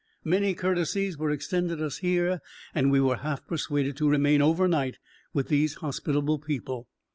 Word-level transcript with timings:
Many 0.23 0.55
courtesies 0.55 1.15
were 1.15 1.29
extended 1.29 1.79
us 1.79 1.97
here 1.97 2.41
and 2.73 2.89
we 2.89 2.99
were 2.99 3.17
half 3.17 3.45
persuaded 3.45 3.95
to 3.97 4.09
remain 4.09 4.41
over 4.41 4.67
night 4.67 4.97
with 5.31 5.49
these 5.49 5.75
hospitable 5.75 6.39
people. 6.39 6.89